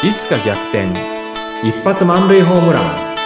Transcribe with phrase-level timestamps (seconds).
[0.00, 0.92] いつか逆転。
[1.64, 3.16] 一発満塁ホームラン。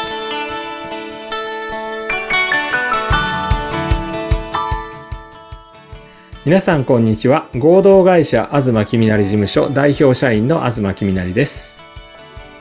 [6.46, 7.50] 皆さんこんにちは。
[7.58, 11.82] 合同会社東きみなり事務所代表社員の東きみなりです。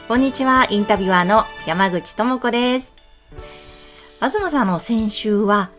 [0.09, 0.67] こんにちは。
[0.69, 2.93] インタビュアーの山口智子です。
[4.19, 5.69] 東さんの先週は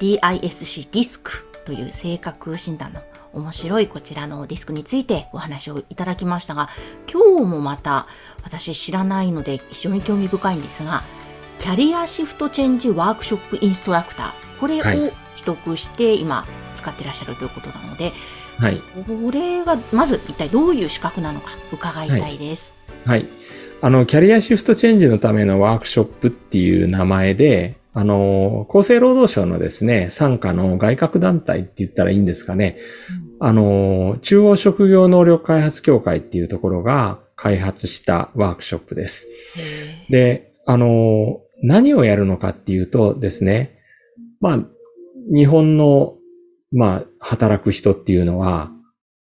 [0.00, 3.02] DISC ディスクという性格診断の
[3.34, 6.68] 面白いこちらのディスクについてお話をいただきましたが
[7.10, 8.06] 今日もまた
[8.42, 11.02] 私知らないので非常に興味深いんですが
[11.58, 15.12] キャリアシフトチェンジワークショップインストラクターこれを取
[15.44, 16.44] 得して今
[16.74, 18.12] 使ってらっしゃるということなので、
[18.58, 22.72] はい、これはまず一体どういう資格なのか伺いたいです。
[23.04, 23.30] はい、はい、
[23.82, 32.76] あのキャリアシフトチェンジのためのワークショップっていう名前であの、厚生労働省のですね、参加の外郭団体って言ったらいいんですかね。
[33.40, 39.28] うん、あの、中央職業能力開発協会っていうところが開発したワークショップです。
[40.08, 43.78] で、あの、何をやるのかっていうとですね、
[44.40, 44.58] まあ、
[45.32, 46.16] 日本の、
[46.72, 48.70] まあ、働く人っていうのは、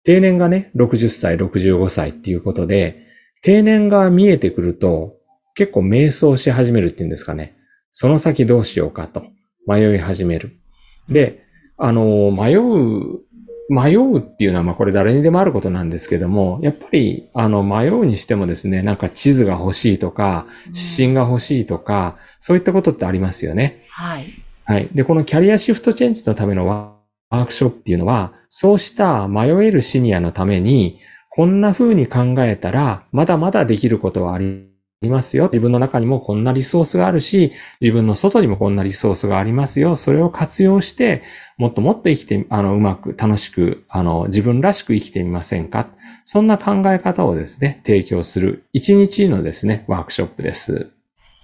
[0.03, 3.05] 定年がね、60歳、65歳っていうことで、
[3.41, 5.15] 定年が見えてくると、
[5.55, 7.55] 結構迷走し始めるっていうんですかね。
[7.91, 9.23] その先どうしようかと
[9.67, 10.59] 迷い始める。
[11.07, 11.45] で、
[11.77, 13.21] あの、迷う、
[13.69, 23.83] 迷うっていうのは、まあこれ誰にでもあることなんですけども、やっぱり、あの、迷うにしてもですね、なんか地図が欲しいとか、指針が欲しいとか、そういったことってありますよね。
[23.89, 24.25] はい。
[24.65, 24.89] はい。
[24.93, 34.74] で、このキャリアシフトチェンジのためのワークショップっていうのは、そうした迷えるシニアのために、こんな風に考えたら、まだまだできることはあり
[35.05, 35.45] いますよ。
[35.45, 39.95] 自分の中にもこんなリソースがあるし、自分の外にもこんなリソースがありますよ。
[39.95, 41.23] それを活用して、
[41.57, 45.87] もっともっと生きて、あの、うまく、楽しく、あの、自分らしく生きてみませんか？
[46.25, 50.91] そんな考え方をですね、提供する一日のですね、ワークショップです。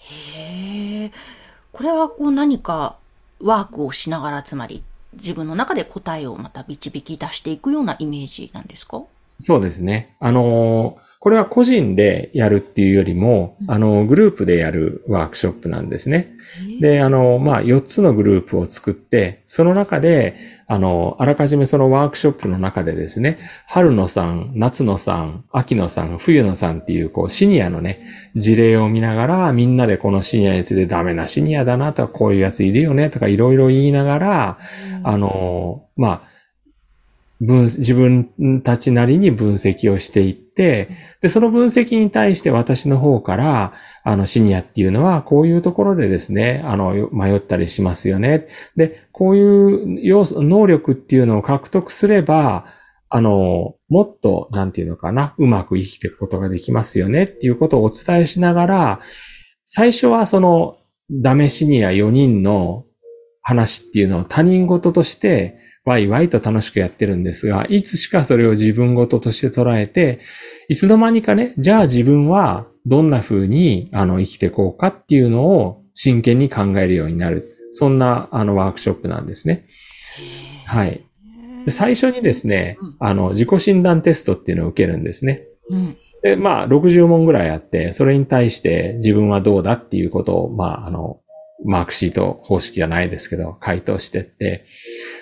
[0.10, 1.12] へえ。
[1.72, 2.98] これはこう何か
[3.40, 4.84] ワークをしながら、つまり
[5.14, 9.04] 自分の中で答えをまた導き出していくようなイメージなんですか？
[9.40, 10.16] そうですね。
[10.20, 16.34] あのーこれは個人でやるっていうよりも、あの、グループでやるワークショップなんですね。
[16.80, 23.38] で、あの、まあ、4つのグループを作って、その中で、あの、あらかじめそのワークショップの中でですね、
[23.68, 28.00] 春野さん、夏野さん、秋野さん、冬野さんっていう、こう、シニアのね、
[28.36, 34.58] 事例を見ながら、みんなでこのシニアについてダメなシニアだなとか、こういうやついるよねとか、いろいろ言いながら、
[35.04, 36.31] あの、まあ、
[37.42, 40.90] 分、自分たちなりに分析をしていって、
[41.22, 48.48] で、その分析に対して私の方から、あの、シニアっていうのは、こういうところでですね、あの、迷ったりしますよね。
[48.76, 52.66] で、こういう要素、能力っていうのを獲得すれば、
[53.10, 59.00] あの、もっと、なんていうのかな、うまく生きていくことができますよねっていうことをお伝えしながら、
[59.66, 60.78] 最初はその、
[61.10, 62.86] ダメシニア4人の
[63.42, 70.20] 話っていうのを他人事として、ワイワイと楽しくやってるんですが、いつしかそれを自分事として捉えて、
[70.70, 77.58] いつの間にかね、じゃあ自分はどんな風にあの生きていこうかっていうのを真剣に考えるようになる。
[77.72, 79.66] そんなあのワークショップなんですね。
[80.66, 81.06] はい。
[81.70, 85.44] 最初にですね、あの自己診断テストっていうのを受けるんですね。
[85.70, 91.21] うん、で、まあ、60問ぐらいあって、それに対して自分はどうだっていうことを、まあ、あの、
[91.66, 94.66] マークシート方式じゃないですけど、回答してって、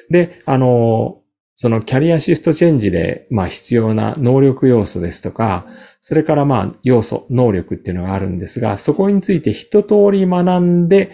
[0.10, 1.22] で、あの、
[1.56, 5.66] そのキャリアシフトチェンジで、まあ必要な能力要素ですとか、
[6.00, 11.12] それからまあ要素、能力っていうのがあるんですが、そこについて一通り学んで、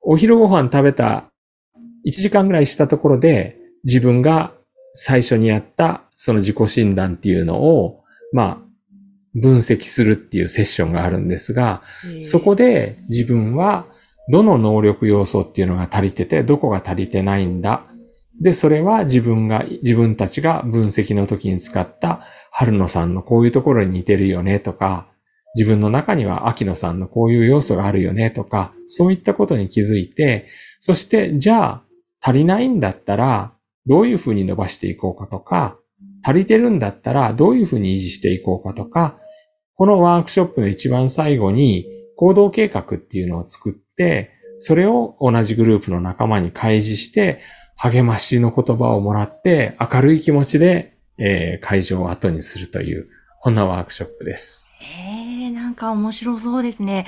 [0.00, 1.30] お昼ご飯食べた
[2.06, 4.52] 1時間ぐらいしたところで、自分が
[4.92, 8.58] 最初にやったその自己診断っていうのを、まあ、
[9.34, 11.82] 分析するっていうセッションがあるんですが、
[12.22, 13.86] そこで自分は
[14.30, 17.86] どの能力要素っていうのが足りてて、どこが足りてないんだ。
[18.40, 25.08] で、それは自分が、自分たちが分析の時に使った春野さんのこういうところに似てるよねとか、
[25.54, 30.48] 自分の中には秋野さんのこういう要素があるよねとか、そういったことに気づいて、
[30.80, 31.82] そしてじゃあ
[32.20, 33.52] 足りないんだったら
[33.86, 35.78] どういうふうに伸ばしていこうかとか、
[36.24, 39.18] 足りてるんだったらどういうふうに維持していこうかとか、
[39.76, 47.40] このワークショップの一番最後に行動計画っていうのを作って、それを同じグループの仲間に開示して、
[47.76, 53.08] 励ましの言葉をもらって、明るい気持ちで、えー、会場を後にするという、
[53.40, 54.70] こんなワークショップです。
[54.80, 57.06] へえ、なんか面白そうですね。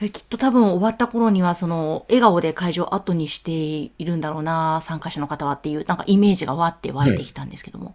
[0.00, 7.94] きっと多分終わった頃にはその笑顔で会場を後にしているんだろうな参加者の方はっていうなんかイメージがわって湧いてきたんですけども、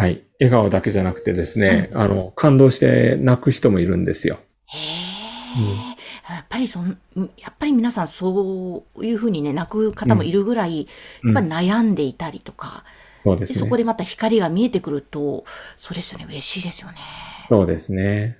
[0.00, 0.22] はい。
[0.40, 4.38] 笑顔だけじゃなくてですね、あの、感動して泣く人もいるんですよ。
[4.66, 5.19] へえ、
[6.28, 6.98] やっぱりそん、
[7.36, 10.88] やっぱり皆さんそういうふうにね、泣く方もいるぐらい、
[11.22, 12.84] うんやっぱ悩んでいたりとか、
[13.22, 15.44] そうですそこでまた光が見えてくると、
[15.78, 16.98] そうですよね、嬉しいですよね。
[17.46, 18.38] そうですね。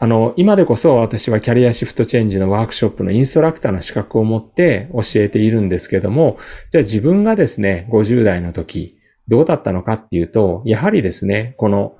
[0.00, 6.38] あの、今でこそ私はキャリアシフトチェンジのワークショップのインストラクターの資格を持って教えているんですけども、
[6.70, 8.96] じゃあ自分がですね、50代の時、
[9.26, 11.96] どうだったのかっていうと、やはりですね、この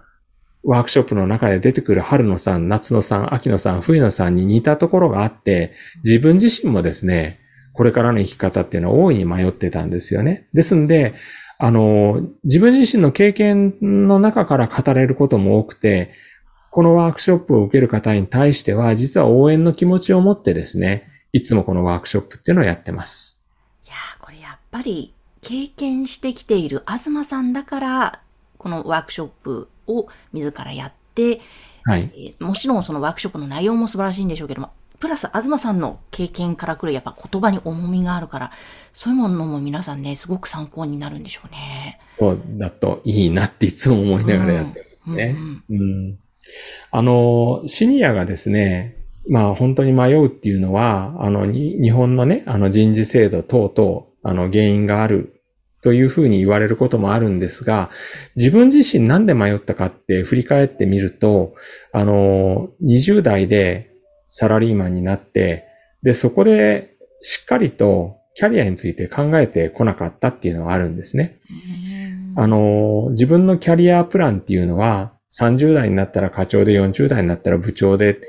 [0.64, 5.74] ワークショップの中で出てくる春野さん、夏野さん、秋野さん、冬野さんに似たところがあって、
[6.04, 7.40] 自分自身もですね、
[7.72, 10.48] これからの生き方っていうのは大いに迷ってたんですよね。
[10.52, 11.14] ですんで、
[11.58, 16.12] あの、自分自身の経験の中から語れることも多くて、
[16.70, 23.44] このワークショップを受ける方に対しては、実は応援の気持ちを持ってですね、いつもこのワークショップっていうのをやってます。
[23.86, 28.20] いやーこれやっぱり経験してきている東さんだから、
[28.58, 31.40] このワークショップを自らやって、
[31.84, 32.12] はい。
[32.14, 34.70] えーもちろんそのワークショップの内容も素晴らしいんでしょうけども、
[35.00, 38.50] プラス東さんの経験からくるやっぱ言葉に重みがあるから、
[38.92, 42.00] そういうものも皆さんね、すごく参考になるんでしょうね。
[42.18, 45.36] そうだといいなっていつも思いながらやってますね。
[45.38, 46.18] うんうんうん。
[46.90, 48.96] あの、シニアがですね、
[49.28, 55.37] まあ本当に迷うっていうのは、あの、に日本のね、あの人事制度等々、あの原因がある
[55.80, 57.90] というふうに言われることもあるんですが、
[58.36, 61.54] 自分自身なんで迷ったかって振り返ってみると、
[61.92, 63.92] あの、20代で
[64.26, 65.66] サラリーマンになって、
[66.02, 71.38] で、そこでしっかりとキャリアについて考えてこなかったっていうのがあるんですね。
[72.36, 78.20] あの、自分のキャリアプランっていうのは、30代になったら課長で40代になったら部長で、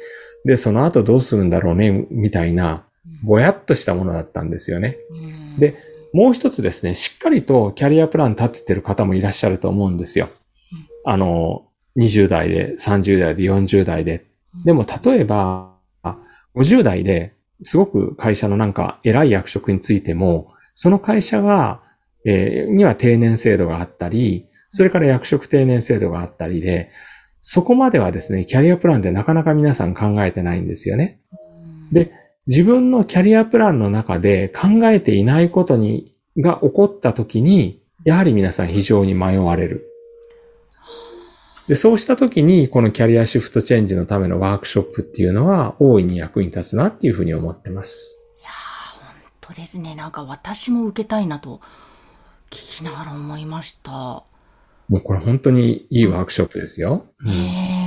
[0.45, 2.85] で、その後どうするんだろうね、みたいな、
[3.23, 4.97] ぼやっとしたものだったんですよね。
[5.11, 5.75] うんで、
[6.13, 10.29] もう一つですね、しっかりとキャリアプラン立ててる方もいらっしゃると思うんですよ。
[11.05, 11.67] あの、
[11.97, 14.25] 20代で、30代で、40代で。
[14.65, 15.75] でも、例えば、
[16.55, 21.81] 50代ですごく会社のなんか偉い役職についても、その会社が、
[22.25, 26.91] えーには定年制度があったり、それから役職定年制度があったりで、
[27.41, 31.19] そこまではですね、キャリアプランでなかなか皆さん考えてないんですよね。
[31.91, 32.11] で、
[32.49, 39.85] 自分のキャリアプランの中で考えていないことに、が起こった時に、やはり皆さん非常に迷われる。
[41.67, 48.19] で、そうした時に、このキャリアシフトチェンジのためのワークショップっていうのは、大いに役に立つなっていうふうに思ってます。
[48.39, 49.93] いやー本当ですね。
[49.93, 51.61] なんか私も受けたいなと
[52.49, 53.91] 聞きながら思いました。
[53.91, 57.05] もうこれ本当にいいワークショップですよ。
[57.19, 57.78] うんねえ。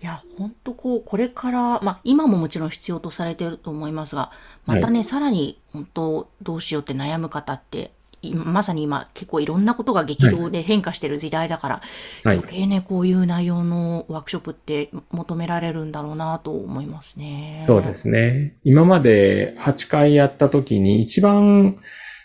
[0.00, 4.30] いや、本当こう、これから、まあ、今ももちろん必要とされていると思いますが、
[4.64, 7.90] またね、さらに、本当、どうしようって悩む方って、
[8.22, 11.82] いまさに今、結構いろんなことが激動で変化してる時代だから、
[12.24, 12.52] はい余。
[12.52, 17.58] 計ね、こういう内容のワークショップって求められるんだろうなと思いますね。
[17.60, 18.56] そうですね。
[18.64, 21.76] 今まで8回やった時に一番、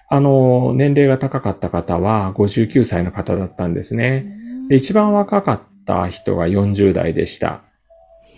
[0.10, 4.26] あの、年齢が高かった方は59歳の方だったんですね。
[4.70, 7.62] で、一番若かった人が40代でした。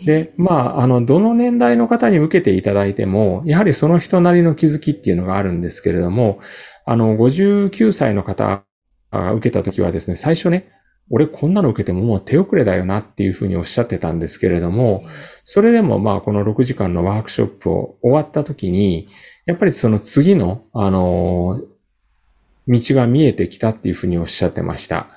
[0.04, 6.40] で、まあ、あの、どの年代の方に受けていただいても、やはりその人なりの気づきっていうのがあるんですけれども、
[6.86, 8.64] あの、59歳の方
[9.12, 10.70] が受けた時はですね、最初ね、
[11.10, 15.06] 俺こんなの受けてももう手遅れだよなっていうふうにおっしゃってたんですけれども、
[15.44, 19.08] それでもまあこの6時間のワークショップを終わった時に、
[19.46, 21.62] やっぱりその次の、あの
[22.68, 25.08] 道が見えてきたっていうふうにおっしゃってました。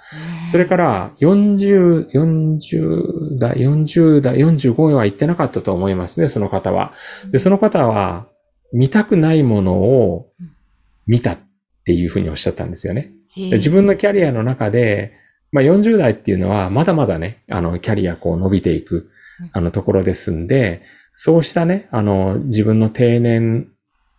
[0.50, 6.92] それから40、40代、40代、45は言ってなかったと思いますね、その方は。
[7.30, 8.28] で、その方は
[8.72, 10.30] 見たくないものを
[11.06, 11.38] 見たっ
[11.84, 13.12] ていうふうにおっしゃったんですよね。
[13.36, 15.12] で自分のキャリアの中で、
[15.52, 19.08] まあ40代っていうのはまだまだね、あの、キャリアこう伸びていく
[19.40, 20.82] うん、あのところですんで、
[21.14, 23.68] そうしたね、あの、自分の定年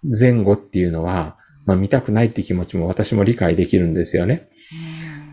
[0.03, 4.49] 前後っていうのは、まあ見たくないって気持ちも私も理解できるんですよね。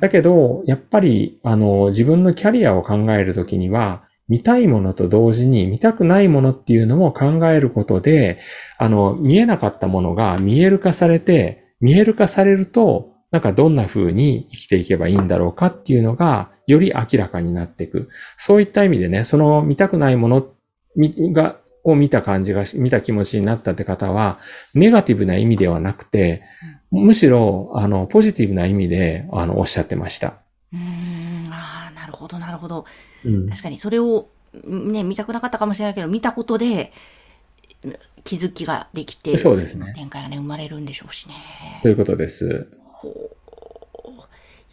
[0.06, 8.38] だけど、やっぱり、あの、自分のキャリアを考えるときには、見たいものと同時に見たくないものっていうのも考えることで、
[8.78, 18.08] あの、見えなかったものが見える化されて、見える化されると、なんかどんな風に生きていけばいいんだろうかっていうのが、より明らかになっていく。
[18.36, 20.46] そういった意味でね、その見たくないもの
[21.32, 24.40] が、を見た感じがし、見た気持ちになったって方は、
[24.74, 26.42] ネガティブな意味ではなくて、
[26.90, 30.40] むしろ、あの、ポジティブな意味で、あの、おっしゃってました。
[30.72, 32.86] うーん、ああ、なるほど、なるほど。
[33.24, 33.48] うん。
[33.48, 34.28] 確かにそれを、
[34.64, 36.92] ね、見たくなかったかもしれないけど、見たことで、
[38.24, 41.34] 気づきができて、そうですね展開がね、生まれるんでしょうしね。
[41.80, 42.68] そういうことです。
[42.82, 43.36] ほう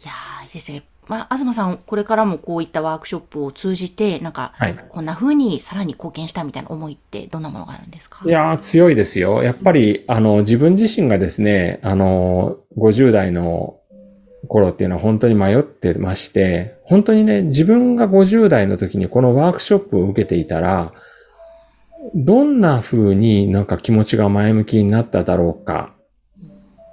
[0.02, 0.82] いやー、いいですね。
[1.08, 4.76] まあ、東さん、これからもこういったワークショップを通じて、なんか、はい。
[4.88, 8.20] こんな風にさらに貢献したみたいな思いってどんなものがあるんですか？
[8.24, 9.42] いやー、強いですよ。
[9.42, 13.76] やっぱり、あの、自分自身がですね、あの、50代の
[14.48, 20.92] 頃っていうのは本当に迷ってまして、本当にね、自分が50代の時にこのワークショップを受けていたら、
[22.14, 25.94] どんな風になんか気持ちが前向きになっただろうか、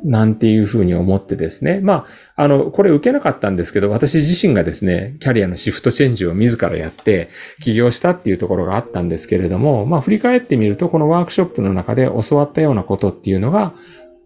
[0.04, 1.80] なんていう風に思ってですね。
[1.82, 2.06] ま
[2.36, 7.30] あ、あの、これ受けなかったんですけど、私自身がですね、キャリアのシフトチェンジを自らやって、
[7.62, 13.74] 起業したっていうところがあったんですけれども、まあ振り返ってみると、このワークショップの中で教わったようなことっていうのが、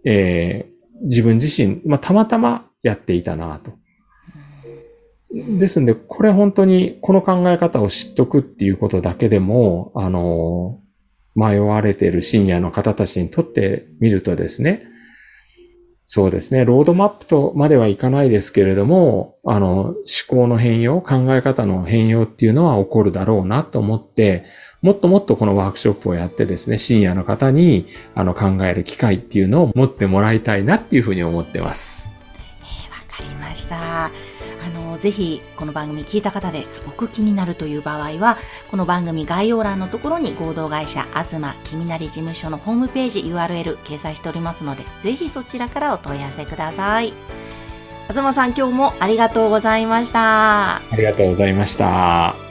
[0.05, 3.74] えー自分自身、まあたまたまやっていたなと。
[5.32, 10.79] ですんで、これ本当にこの考え方を知っとくっていうことだけでも、あの、
[11.36, 14.88] 迷われているシニアの方たちにとってみるとですね、
[16.07, 19.95] そうですね、ロードマップとまではいかないですけれども、あの、思
[20.27, 24.45] 考の変容、考え方の変容っていうのは起こるだろうなと思って、
[24.83, 32.12] もっともっとこのワークショップをやってですね、深夜の方にあの考える機会っていうのを持ってもらいたいなっていうふうに思ってます。
[32.12, 32.15] えー
[32.91, 34.12] わかりました。
[34.99, 38.37] ぜひ、この番組聞いた方ですごく気になるという場合は、
[38.69, 47.13] この番組概要欄のところに合同会社、東きみなり事務所のホームページ URL 掲載しておりますので、ぜひそちらからお問い合わせください。
[48.07, 50.77] 東さん、今日もありがとうございました。
[50.77, 52.44] ありがとうございました。